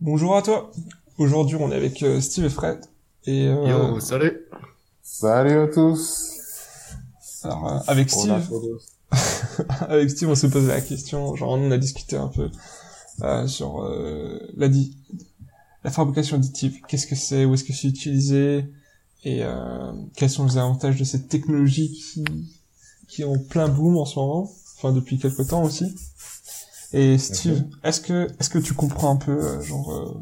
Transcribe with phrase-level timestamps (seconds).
[0.00, 0.70] Bonjour à toi.
[1.18, 2.78] Aujourd'hui, on est avec euh, Steve et Fred.
[3.24, 4.40] Et euh, Yo, salut.
[5.02, 6.36] Salut à tous.
[7.42, 8.30] alors, euh, avec Steve,
[9.88, 11.34] avec Steve, on s'est posé la question.
[11.34, 12.50] Genre, on a discuté un peu
[13.22, 14.96] euh, sur euh, la, di-
[15.84, 16.78] la fabrication additive.
[16.88, 17.44] Qu'est-ce que c'est?
[17.44, 18.64] Où est-ce que c'est utilisé?
[19.24, 22.24] Et euh, quels sont les avantages de cette technologie qui
[23.08, 25.94] qui est en plein boom en ce moment, enfin depuis quelque temps aussi.
[26.92, 30.14] Et Steve, est-ce que est-ce que tu comprends un peu euh, genre euh,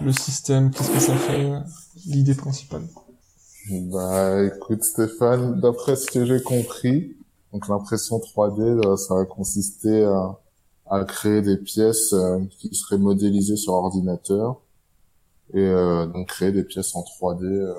[0.00, 1.58] le système, qu'est-ce que ça fait, euh,
[2.06, 2.82] l'idée principale?
[3.70, 7.16] Bah écoute Stéphane, d'après ce que j'ai compris,
[7.52, 10.38] donc l'impression 3D, euh, ça va consister à,
[10.86, 14.60] à créer des pièces euh, qui seraient modélisées sur ordinateur
[15.54, 17.74] et euh, donc créer des pièces en 3D euh,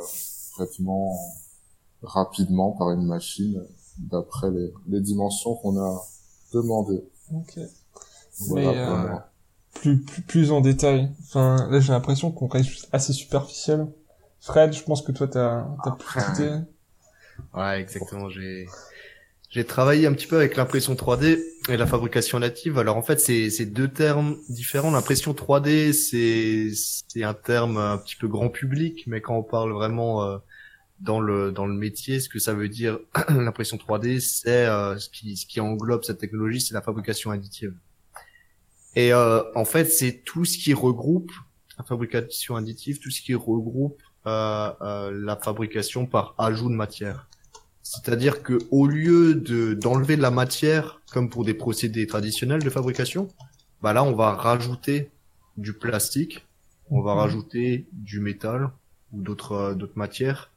[2.04, 3.62] rapidement par une machine
[3.98, 6.02] d'après les, les dimensions qu'on a
[6.54, 7.04] demandées.
[7.34, 7.60] Ok.
[8.40, 9.20] Voilà Mais, pour euh.
[9.74, 11.10] Plus, plus plus en détail.
[11.24, 13.88] Enfin, là j'ai l'impression qu'on reste assez superficiel.
[14.40, 16.60] Fred, je pense que toi t'as t'as plus Après, d'idées.
[17.54, 18.30] Ouais, exactement.
[18.30, 18.68] J'ai
[19.54, 22.80] j'ai travaillé un petit peu avec l'impression 3D et la fabrication native.
[22.80, 24.90] Alors en fait, c'est c'est deux termes différents.
[24.90, 29.72] L'impression 3D, c'est c'est un terme un petit peu grand public, mais quand on parle
[29.72, 30.38] vraiment euh,
[31.02, 32.98] dans le dans le métier, ce que ça veut dire
[33.30, 37.76] l'impression 3D, c'est euh, ce qui ce qui englobe cette technologie, c'est la fabrication additive.
[38.96, 41.32] Et euh, en fait, c'est tout ce qui regroupe
[41.78, 47.28] la fabrication additive, tout ce qui regroupe euh, euh, la fabrication par ajout de matière.
[47.84, 52.70] C'est-à-dire que au lieu de d'enlever de la matière comme pour des procédés traditionnels de
[52.70, 53.30] fabrication,
[53.82, 55.12] bah là on va rajouter
[55.58, 56.46] du plastique,
[56.90, 57.20] on va Mhm.
[57.22, 58.72] rajouter du métal
[59.14, 60.52] ou d'autres d'autres matières,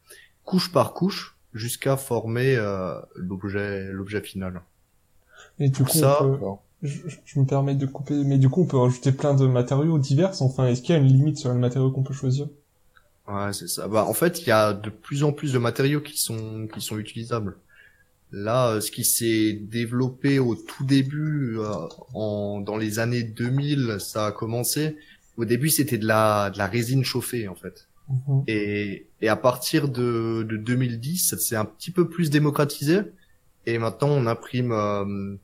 [0.45, 4.62] couche par couche, jusqu'à former euh, l'objet l'objet final.
[5.59, 6.64] Et du coup, ça, on peut- D'accord.
[6.87, 9.98] Je, je- me permets de couper, mais du coup on peut rajouter plein de matériaux
[9.98, 10.33] divers.
[10.42, 12.48] Enfin, est-ce qu'il y a une limite sur le matériau qu'on peut choisir?
[13.29, 13.89] Ouais, c'est ça.
[13.89, 16.81] Bah, en fait, il y a de plus en plus de matériaux qui sont qui
[16.81, 17.59] sont utilisables.
[18.33, 23.98] Là, euh, ce qui s'est développé au tout début, euh, en dans les années 2000,
[24.01, 24.97] ça a commencé.
[25.36, 27.89] Au début, c'était de la de la résine chauffée, en fait.
[28.08, 28.47] Mhm.
[28.47, 33.01] Et et à partir de de 2010, ça s'est un petit peu plus démocratisé.
[33.67, 35.36] Et maintenant, on imprime euh,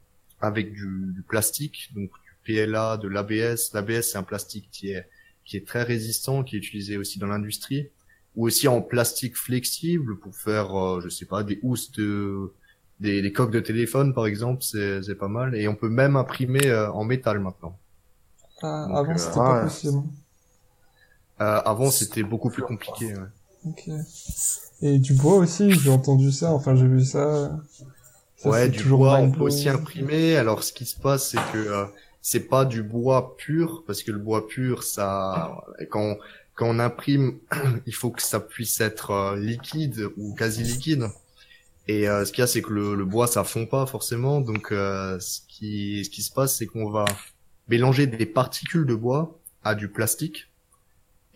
[0.42, 3.72] avec du, du plastique, donc du PLA, de l'ABS.
[3.74, 5.08] L'ABS, c'est un plastique qui est
[5.44, 7.90] qui est très résistant, qui est utilisé aussi dans l'industrie,
[8.36, 12.52] ou aussi en plastique flexible pour faire, euh, je sais pas, des housses de,
[13.00, 15.54] des, des coques de téléphone par exemple, c'est c'est pas mal.
[15.56, 17.80] Et on peut même imprimer euh, en métal maintenant.
[18.62, 19.62] Ah, Donc, avant euh, c'était pas ouais.
[19.64, 20.02] possible.
[21.40, 23.14] Euh, avant, c'était beaucoup plus compliqué.
[23.14, 23.28] ouais.
[23.66, 23.88] Ok.
[24.82, 26.52] Et du bois aussi, j'ai entendu ça.
[26.52, 27.58] Enfin, j'ai vu ça.
[28.42, 30.36] Ça, ouais, du bois, on peut aussi imprimer.
[30.36, 31.84] Alors, ce qui se passe, c'est que euh,
[32.20, 36.18] c'est pas du bois pur, parce que le bois pur, ça, quand on,
[36.54, 37.38] quand on imprime,
[37.86, 41.08] il faut que ça puisse être euh, liquide ou quasi liquide.
[41.88, 44.40] Et euh, ce qu'il y a, c'est que le, le bois, ça fond pas forcément.
[44.40, 47.04] Donc, euh, ce qui, ce qui se passe, c'est qu'on va
[47.68, 50.48] mélanger des particules de bois à du plastique.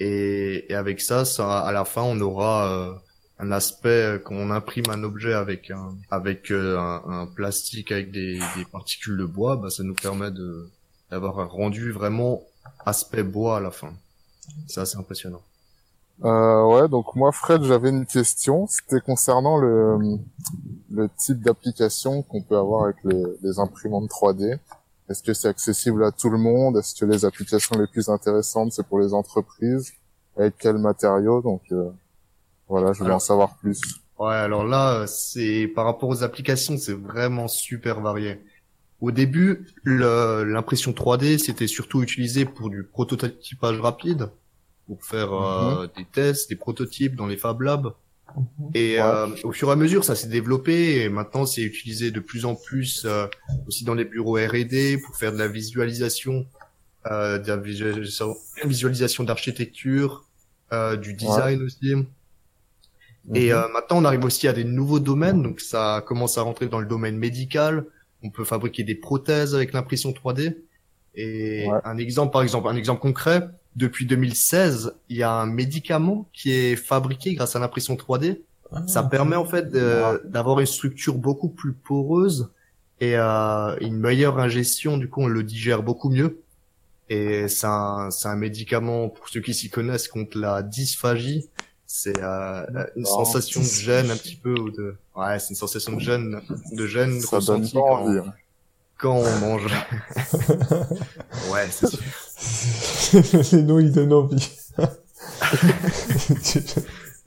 [0.01, 2.95] Et, et avec ça, ça, à la fin, on aura euh,
[3.39, 7.93] un aspect euh, quand on imprime un objet avec un avec euh, un, un plastique
[7.93, 10.69] avec des, des particules de bois, bah, ça nous permet de
[11.11, 12.43] d'avoir un rendu vraiment
[12.85, 13.93] aspect bois à la fin.
[14.67, 15.43] C'est assez impressionnant.
[16.25, 18.67] Euh, ouais, donc moi, Fred, j'avais une question.
[18.69, 19.99] C'était concernant le,
[20.91, 24.59] le type d'application qu'on peut avoir avec les, les imprimantes 3D.
[25.09, 26.79] Est-ce que c'est accessible à tout le monde?
[26.79, 29.93] Est-ce que les applications les plus intéressantes, c'est pour les entreprises?
[30.37, 31.43] Avec quels matériaux?
[31.43, 31.91] Donc euh,
[32.69, 33.81] voilà, je voulais Alors- en savoir plus.
[34.19, 38.41] Ouais, alors là, c'est par rapport aux applications, c'est vraiment super varié.
[39.03, 44.31] Au début, l'impression 3D, c'était surtout utilisé pour du prototypage rapide,
[44.87, 47.93] pour faire euh, des tests, des prototypes dans les Fab Labs.
[48.37, 48.71] Mhm.
[48.75, 49.03] Et Ouais.
[49.03, 52.47] euh, au fur et à mesure, ça s'est développé et maintenant c'est utilisé de plus
[52.47, 53.27] en plus euh,
[53.69, 56.47] aussi dans les bureaux R&D pour faire de la visualisation,
[57.11, 58.35] euh, de la visualisation,
[58.65, 60.25] visualisation d'architecture,
[60.73, 61.95] euh, du design aussi.
[63.35, 63.59] Et Mhm.
[63.59, 66.81] euh, maintenant, on arrive aussi à des nouveaux domaines, donc ça commence à rentrer dans
[66.81, 67.87] le domaine médical.
[68.23, 70.57] On peut fabriquer des prothèses avec l'impression 3D.
[71.15, 71.81] Et Ouais.
[71.85, 76.53] un exemple, par exemple, un exemple concret, depuis 2016, il y a un médicament qui
[76.53, 78.43] est fabriqué grâce à l'impression 3D.
[78.73, 82.51] Ah, Ça permet en fait d'avoir une structure beaucoup plus poreuse
[83.01, 84.99] et euh, une meilleure ingestion.
[84.99, 86.41] Du coup, on le digère beaucoup mieux.
[87.09, 91.49] Et c'est un, c'est un médicament pour ceux qui s'y connaissent contre la dysphagie.
[91.87, 92.67] C'est euh,
[92.97, 96.01] une Oh, sensation de gêne un petit peu ou de ouais, c'est une sensation de
[96.01, 96.41] gêne,
[96.73, 98.19] de gêne Ça donne ressentie pas quand, envie.
[98.19, 98.35] hein.
[98.99, 99.67] quand on mange.
[101.53, 103.53] ouais, c'est sûr.
[103.53, 104.51] Les noms, ils donnent envie.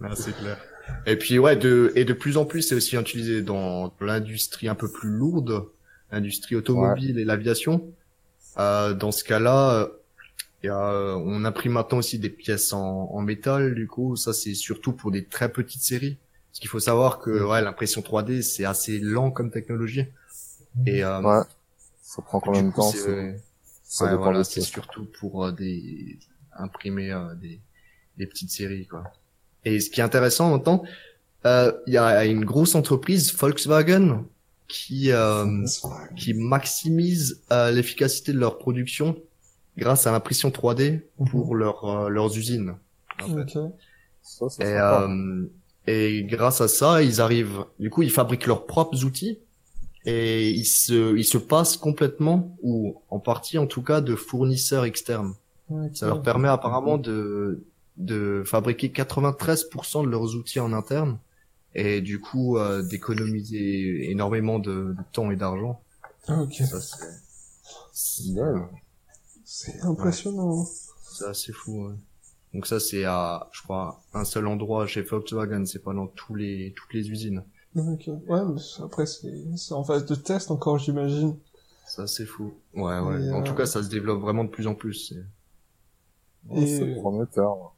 [0.02, 0.58] Ah, c'est clair.
[1.06, 4.76] Et puis ouais, de et de plus en plus, c'est aussi utilisé dans l'industrie un
[4.76, 5.66] peu plus lourde,
[6.12, 7.86] l'industrie automobile et l'aviation.
[8.58, 9.90] Euh, dans ce cas-là,
[10.68, 13.76] y a, on imprime maintenant aussi des pièces en, en métal.
[13.76, 16.18] Du coup, ça c'est surtout pour des très petites séries.
[16.52, 20.06] Parce qu'il faut savoir que ouais, l'impression 3D c'est assez lent comme technologie.
[20.86, 21.44] Et euh, Ouais.
[22.02, 23.08] Ça prend de coup, temps c'est-
[24.04, 26.18] ouais, voilà, surtout pour euh, des
[26.58, 27.60] imprimer euh, des
[28.18, 29.04] des petites séries quoi.
[29.66, 30.84] Et ce qui est intéressant maintenant,
[31.46, 34.26] euh, il y a une grosse entreprise Volkswagen
[34.68, 35.66] qui euh,
[36.16, 39.18] qui maximise euh, l'efficacité de leur production
[39.80, 42.76] grâce à l'impression 3D pour leur, euh, leurs usines.
[43.22, 43.58] en fait.
[43.58, 43.72] Ok.
[44.22, 45.46] Ça, c'est Et, euh,
[45.88, 47.66] et grâce à ça, ils arrivent.
[47.80, 49.40] Du coup, ils fabriquent leurs propres outils
[50.06, 54.86] et ils se, ils se passent complètement ou en partie, en tout cas, de fournisseurs
[54.86, 55.34] externes.
[55.94, 57.64] Ça leur permet apparemment de
[57.98, 61.20] de fabriquer 93% de leurs outils en interne
[61.76, 65.82] et du coup euh, d'économiser énormément de, de temps et d'argent.
[66.30, 66.54] Ok.
[66.54, 66.80] Ça
[67.92, 68.24] c'est
[69.52, 69.78] c'est Ouais.
[69.82, 70.66] C'est impressionnant.
[71.12, 71.88] c'est assez fou.
[71.88, 71.94] ouais.
[72.54, 76.36] Donc ça c'est à je crois un seul endroit chez Volkswagen, c'est pas dans tous
[76.36, 77.44] les toutes les usines.
[77.76, 78.08] Ok.
[78.28, 81.36] Ouais, mais après, c'est c'est en phase de test encore, j'imagine.
[81.88, 82.54] Ça c'est fou.
[82.76, 83.24] Ouais ouais.
[83.26, 84.94] Et, En euh, tout cas, ça se développe vraiment de plus en plus.
[85.10, 85.26] c'est-
[86.50, 87.74] Ouais, Et- C'est prometteur.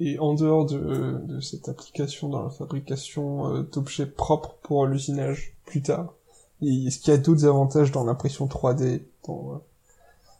[0.00, 5.54] Et en dehors de, de cette application dans la fabrication euh, d'objets propres pour l'usinage
[5.66, 6.14] plus tard,
[6.62, 9.58] et est-ce qu'il y a d'autres avantages dans l'impression 3D dans euh,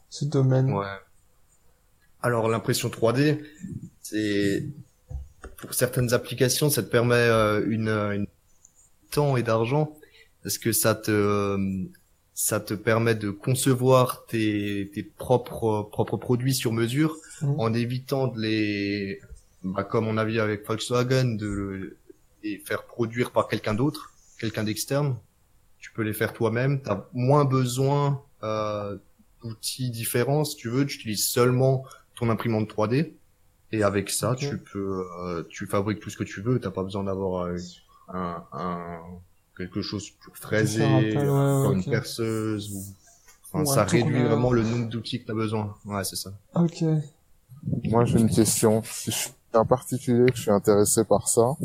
[0.09, 0.85] ce domaine Ouais.
[2.21, 3.39] Alors l'impression 3D,
[4.01, 4.65] c'est
[5.57, 8.27] pour certaines applications, ça te permet euh, une, une
[9.11, 9.97] temps et d'argent
[10.43, 11.57] parce que ça te euh,
[12.33, 17.55] ça te permet de concevoir tes, tes propres propres produits sur mesure Mhm.
[17.57, 19.21] en évitant de les
[19.63, 21.95] bah, comme on a vu avec Volkswagen de
[22.43, 25.15] les faire produire par quelqu'un d'autre, quelqu'un d'externe?
[25.79, 28.97] Tu peux les faire toi-même, tu as moins besoin euh,
[29.41, 31.83] d'outils différents si tu veux, tu utilises seulement
[32.15, 33.13] ton imprimante 3D
[33.71, 36.83] et avec ça tu peux euh, tu fabriques tout ce que tu veux, t'as pas
[36.83, 37.57] besoin d'avoir euh,
[38.09, 38.99] un, un
[39.57, 42.83] quelque chose pour fraiser, Faire un peu, ouais, encore une perceuse ou
[43.53, 45.75] enfin, ça réduit vraiment le nombre d'outils que tu as besoin.
[45.85, 46.31] Ouais, c'est ça.
[46.55, 46.83] Ok.
[47.83, 48.81] Moi, j'ai une question.
[48.85, 51.57] Si je suis un particulier que je suis intéressé par ça,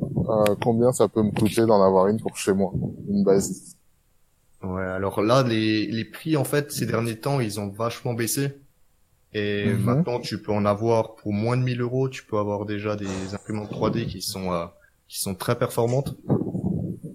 [0.00, 2.72] euh, combien ça peut me coûter d'en avoir une pour chez moi?
[3.08, 3.76] Une base.
[4.62, 8.60] Ouais, alors là, les, les prix, en fait, ces derniers temps, ils ont vachement baissé.
[9.32, 9.84] Et Mhm.
[9.84, 12.08] maintenant, tu peux en avoir pour moins de 1000 euros.
[12.08, 14.66] Tu peux avoir déjà des imprimantes 3D qui sont, euh,
[15.08, 16.16] qui sont très performantes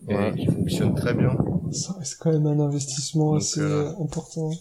[0.09, 0.33] et Ouais.
[0.36, 1.36] qui fonctionnent très bien.
[1.71, 4.51] Ça reste quand même un investissement Donc, assez euh, important.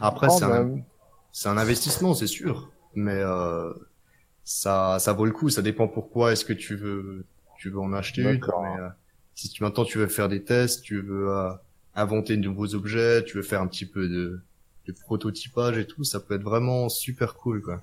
[0.00, 0.84] Après, c'est un, même.
[1.32, 2.72] c'est un investissement, c'est sûr.
[2.94, 3.72] Mais, euh,
[4.44, 5.50] ça, ça vaut le coup.
[5.50, 8.32] Ça dépend pourquoi est-ce que tu veux, tu veux en acheter une.
[8.32, 8.62] D'accord.
[8.62, 8.88] Mais, euh,
[9.34, 11.52] si tu, maintenant tu veux faire des tests, tu veux, euh,
[11.94, 14.40] inventer de nouveaux objets, tu veux faire un petit peu de,
[14.86, 17.82] de prototypage et tout, ça peut être vraiment super cool, quoi.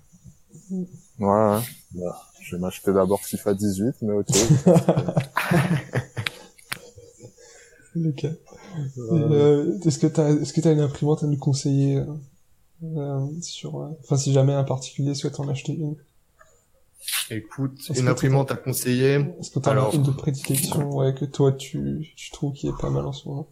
[0.71, 0.77] Ouais,
[1.19, 1.59] ouais.
[1.93, 2.11] Bon,
[2.41, 4.27] je vais m'acheter d'abord FIFA 18, mais ok.
[7.95, 8.29] Le cas.
[9.11, 12.01] Euh, est-ce que t'as, est-ce que t'as une imprimante à nous conseiller
[12.83, 15.95] euh, sur, euh, enfin si jamais un particulier souhaite en acheter une,
[17.29, 19.25] Écoute, Est-ce une imprimante à conseiller.
[19.39, 22.77] est-ce que t'as Alors- une de prédilection, ouais, que toi tu, tu trouves qui est
[22.79, 23.47] pas mal en ce moment?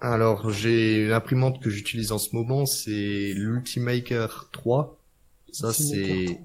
[0.00, 4.98] Alors, j'ai une imprimante que j'utilise en ce moment, c'est l'Ultimaker 3.
[5.52, 6.40] Ça, c'est,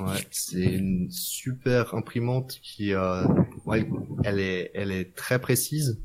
[0.00, 3.26] ouais, c'est une super imprimante qui, euh,
[3.66, 3.88] ouais,
[4.24, 6.00] elle est, elle est très précise.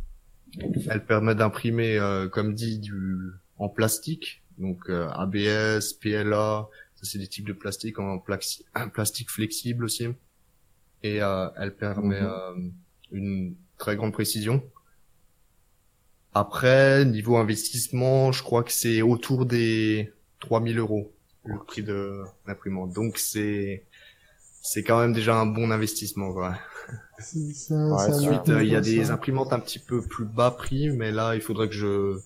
[0.90, 3.18] Elle permet d'imprimer, euh, comme dit, du,
[3.58, 4.44] en plastique.
[4.58, 9.84] Donc, euh, ABS, PLA, ça c'est des types de plastique en plaxi- un plastique flexible
[9.86, 10.08] aussi.
[11.04, 12.28] Et, euh, elle permet, Mhm.
[12.28, 12.70] euh,
[13.12, 14.64] une très grande précision.
[16.39, 21.12] Après, niveau investissement, je crois que c'est autour des 3000 euros
[21.46, 22.94] le prix de l'imprimante.
[22.94, 23.86] Donc c'est
[24.62, 26.29] c'est quand même déjà un bon investissement.
[26.32, 26.50] Ouais,
[27.20, 29.13] c'est un c'est Ensuite, euh, il y a des ça.
[29.13, 32.17] imprimantes un petit peu plus bas prix, mais là, il faudrait que je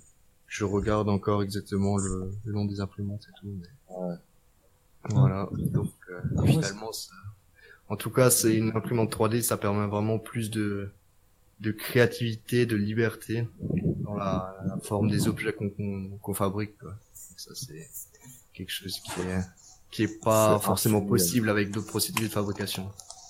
[0.48, 3.48] je regarde encore exactement le, le nom des imprimantes et tout.
[3.48, 4.16] mais- Ouais.
[5.10, 5.50] Voilà.
[5.72, 7.14] Donc euh, ouais, finalement, ça-
[7.90, 10.90] en tout cas, c'est une imprimante 3D, ça permet vraiment plus de
[11.62, 13.48] de créativité, de liberté
[14.04, 16.78] dans la, la forme des objets qu'on qu'on qu'on fabrique.
[16.80, 16.96] Quoi.
[17.38, 17.88] Ça, c'est
[18.54, 19.42] quelque chose qui est
[19.92, 22.90] qui est pas forcément possible avec d'autres procédés de fabrication.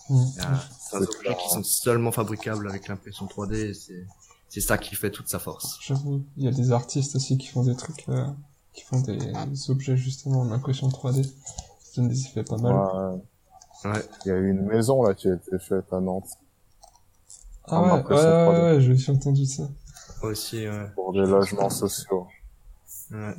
[0.10, 0.60] Il y a
[0.90, 3.56] certains C'est objets qui sont seulement fabricables avec l'impression 3D.
[3.56, 4.06] et C'est
[4.50, 5.80] c'est ça qui fait toute sa force.
[5.82, 8.26] J'avoue, il y a des artistes aussi qui font des trucs euh,
[8.74, 11.24] qui font des, des objets justement en impression 3D.
[11.24, 12.74] Ça donne des effets pas mal.
[12.74, 13.92] Ouais.
[13.92, 14.04] Ouais.
[14.26, 16.30] Il y a eu une maison là qui a été faite à Nantes
[17.72, 18.76] ah ouais, ouais, impression ouais, 3D.
[18.76, 19.64] ouais, je suis entendu ça.
[20.24, 20.88] Aussi, ouais.
[20.96, 22.28] pour des logements sociaux.
[23.12, 23.34] Ouais.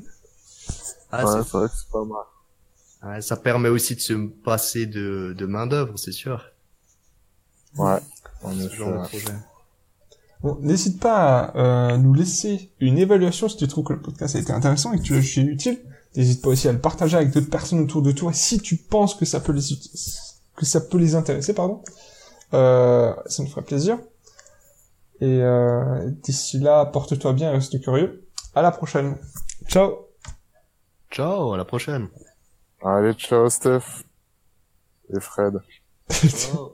[1.10, 3.14] Ah, ouais, c'est- c'est vrai que c'est pas mal.
[3.14, 4.12] ouais, ça permet aussi de se
[4.44, 6.44] passer de, de main d'œuvre, c'est sûr.
[7.76, 7.98] Ouais,
[8.42, 9.08] genre de ouais.
[9.08, 9.24] projet.
[10.42, 11.56] Bon, n'hésite pas à
[11.92, 14.98] euh, nous laisser une évaluation si tu trouves que le podcast a été intéressant et
[14.98, 15.78] que tu l'as jugé utile.
[16.16, 19.14] N'hésite pas aussi à le partager avec d'autres personnes autour de toi si tu penses
[19.14, 19.62] que ça peut les
[20.56, 21.80] que ça peut les intéresser, pardon.
[22.54, 23.98] Euh, ça nous ferait plaisir.
[25.22, 28.26] Et euh, d'ici là, porte-toi bien et reste curieux.
[28.56, 29.18] À la prochaine.
[29.68, 30.08] Ciao.
[31.12, 32.08] Ciao, à la prochaine.
[32.84, 34.02] Allez, ciao Steph.
[35.14, 35.60] Et Fred.
[36.10, 36.72] Ciao.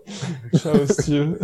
[0.57, 1.37] Ciao, Steve.